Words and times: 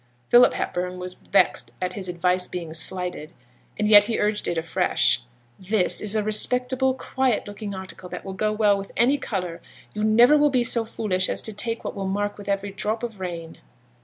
Philip 0.29 0.55
Hepburn 0.55 0.97
was 0.97 1.13
vexed 1.13 1.69
at 1.79 1.93
his 1.93 2.09
advice 2.09 2.47
being 2.47 2.73
slighted; 2.73 3.33
and 3.77 3.87
yet 3.87 4.05
he 4.05 4.17
urged 4.19 4.47
it 4.47 4.57
afresh. 4.57 5.21
'This 5.59 6.01
is 6.01 6.15
a 6.15 6.23
respectable, 6.23 6.95
quiet 6.95 7.47
looking 7.47 7.75
article 7.75 8.09
that 8.09 8.25
will 8.25 8.33
go 8.33 8.51
well 8.51 8.79
with 8.79 8.91
any 8.97 9.19
colour; 9.19 9.61
you 9.93 10.03
niver 10.03 10.39
will 10.39 10.49
be 10.49 10.63
so 10.63 10.85
foolish 10.85 11.29
as 11.29 11.39
to 11.43 11.53
take 11.53 11.83
what 11.83 11.93
will 11.93 12.07
mark 12.07 12.39
with 12.39 12.49
every 12.49 12.71
drop 12.71 13.03
of 13.03 13.19
rain.' 13.19 13.59